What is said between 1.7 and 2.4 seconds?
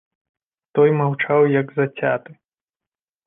зацяты.